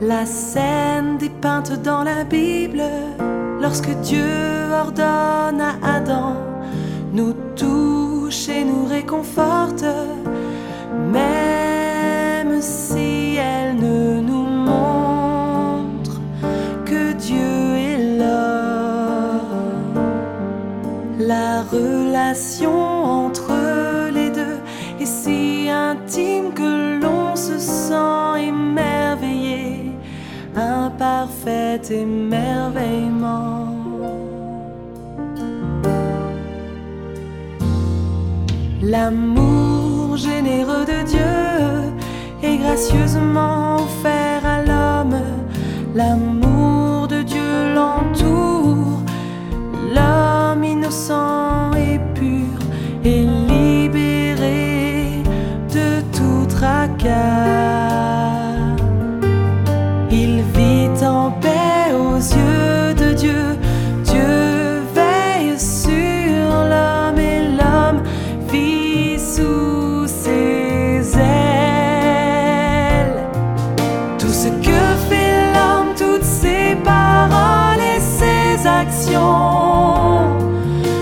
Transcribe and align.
La 0.00 0.26
scène 0.26 1.18
dépeinte 1.18 1.82
dans 1.82 2.04
la 2.04 2.22
Bible, 2.22 2.82
lorsque 3.60 3.90
Dieu 4.02 4.70
ordonne 4.72 5.60
à 5.60 5.74
Adam, 5.82 6.36
nous 7.12 7.34
touche 7.56 8.48
et 8.48 8.64
nous 8.64 8.84
réconforte, 8.84 9.84
même 11.10 12.62
si 12.62 13.38
elle 13.38 13.74
ne 13.74 14.20
nous 14.20 14.46
montre 14.70 16.20
que 16.84 17.12
Dieu 17.14 17.76
est 17.76 18.18
là. 18.18 19.40
La 21.18 21.62
relation 21.62 22.70
entre 23.26 23.50
les 24.12 24.30
deux 24.30 24.58
est 25.00 25.06
si 25.06 25.68
intime 25.68 26.37
émerveillement. 31.90 33.74
L'amour 38.82 40.16
généreux 40.16 40.84
de 40.84 41.02
Dieu 41.06 41.20
est 42.42 42.56
gracieusement 42.58 43.76
offert 43.76 44.44
à 44.44 44.62
l'homme. 44.62 45.20
L'amour 45.94 47.08
de 47.08 47.22
Dieu 47.22 47.74
l'entoure. 47.74 49.02
L'homme 49.94 50.64
innocent 50.64 51.72
et 51.74 51.98
pur 52.14 52.58
est 53.04 53.26
libéré 53.48 55.22
de 55.74 56.00
tout 56.16 56.46
tracas. 56.48 57.57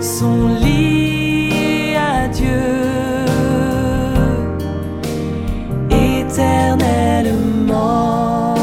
Sont 0.00 0.48
liées 0.62 1.96
à 1.96 2.28
Dieu 2.28 3.26
éternellement. 5.90 8.54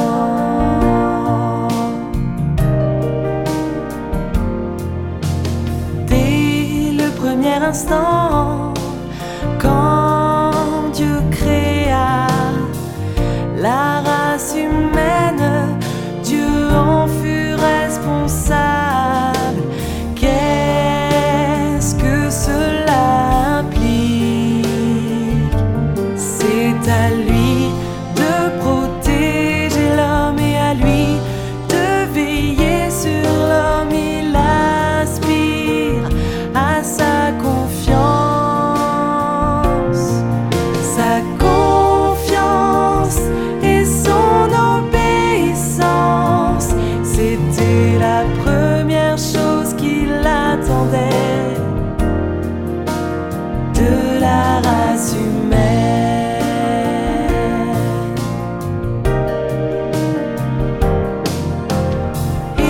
Dès 6.07 6.91
le 6.91 7.09
premier 7.15 7.57
instant, 7.63 8.24
de 53.85 54.19
la 54.19 54.61
race 54.67 55.13
humaine. 55.13 56.41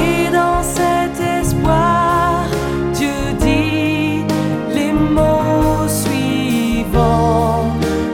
Et 0.03 0.31
dans 0.39 0.61
cet 0.77 1.15
espoir, 1.41 2.45
Dieu 2.93 3.19
dit 3.39 4.25
les 4.77 4.93
mots 4.93 5.87
suivants. 5.87 7.71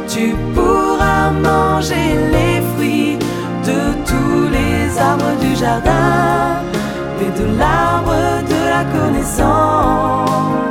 Tu 0.08 0.36
pourras 0.54 1.32
manger 1.50 2.10
les 2.36 2.58
fruits 2.72 3.18
de 3.70 3.80
tous 4.10 4.42
les 4.58 5.00
arbres 5.10 5.36
du 5.40 5.56
jardin, 5.56 6.62
mais 7.18 7.32
de 7.40 7.46
l'arbre 7.58 8.18
de 8.54 8.60
la 8.74 8.84
connaissance 8.96 10.71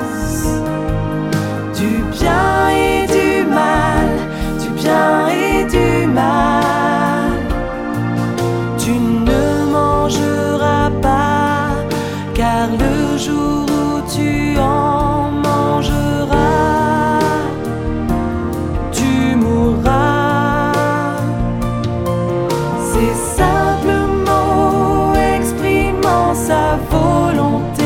sa 26.35 26.79
volonté 26.91 27.85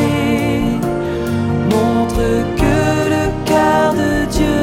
montrent 1.71 2.43
que 2.61 3.09
le 3.13 3.25
cœur 3.45 3.93
de 3.93 4.25
Dieu 4.37 4.61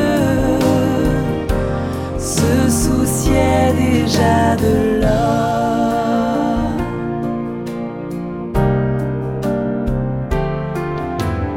se 2.19 2.71
souciait 2.71 3.73
déjà 3.77 4.57
de 4.57 4.75
l'homme. 5.01 5.23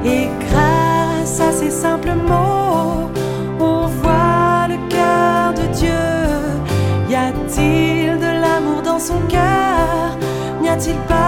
Et 0.03 0.30
grâce 0.47 1.40
à 1.40 1.52
ces 1.52 1.72
simples 1.72 2.16
mots, 2.28 3.09
on 3.59 3.88
voit 4.02 4.68
le 4.68 4.78
cœur 4.90 5.53
de 5.53 5.66
Dieu. 5.74 6.06
Y 7.09 7.16
a-t-il 7.16 8.18
de 8.19 8.31
l'amour 8.41 8.81
dans 8.84 9.00
son 9.00 9.19
cœur? 9.30 10.18
N'y 10.62 10.69
a-t-il 10.69 10.97
pas 11.08 11.25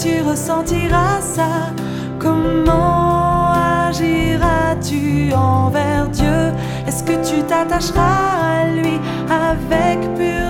tu 0.00 0.22
ressentiras 0.22 1.20
ça, 1.20 1.72
comment 2.18 3.52
agiras-tu 3.88 5.32
envers 5.34 6.08
Dieu? 6.08 6.52
Est-ce 6.86 7.02
que 7.04 7.12
tu 7.22 7.42
t'attacheras 7.42 8.62
à 8.62 8.66
lui 8.66 8.98
avec 9.28 9.98
pure 10.14 10.49